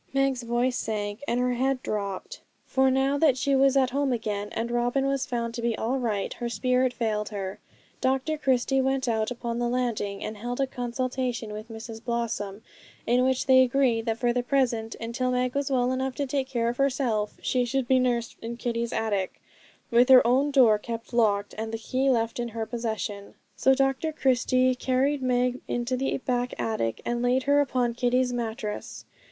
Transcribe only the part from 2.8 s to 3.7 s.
now that she